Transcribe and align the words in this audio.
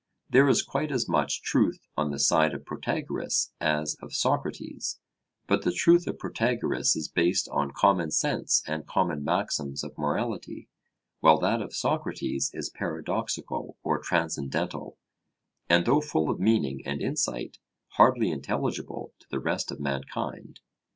There 0.31 0.49
is 0.49 0.63
quite 0.63 0.91
as 0.91 1.07
much 1.07 1.43
truth 1.43 1.87
on 1.95 2.09
the 2.09 2.17
side 2.17 2.55
of 2.55 2.65
Protagoras 2.65 3.53
as 3.61 3.95
of 4.01 4.15
Socrates; 4.15 4.99
but 5.45 5.61
the 5.61 5.71
truth 5.71 6.07
of 6.07 6.17
Protagoras 6.17 6.95
is 6.95 7.07
based 7.07 7.47
on 7.51 7.69
common 7.69 8.09
sense 8.09 8.63
and 8.65 8.87
common 8.87 9.23
maxims 9.23 9.83
of 9.83 9.95
morality, 9.99 10.67
while 11.19 11.37
that 11.37 11.61
of 11.61 11.75
Socrates 11.75 12.49
is 12.51 12.71
paradoxical 12.71 13.77
or 13.83 13.99
transcendental, 13.99 14.97
and 15.69 15.85
though 15.85 16.01
full 16.01 16.31
of 16.31 16.39
meaning 16.39 16.81
and 16.83 16.99
insight, 16.99 17.59
hardly 17.89 18.31
intelligible 18.31 19.13
to 19.19 19.27
the 19.29 19.39
rest 19.39 19.69
of 19.71 19.79
mankind. 19.79 20.61